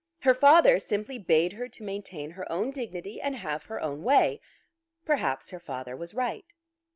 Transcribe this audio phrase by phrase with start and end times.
[0.21, 4.41] Her father simply bade her to maintain her own dignity and have her own way.
[5.05, 6.55] Perhaps her father was right.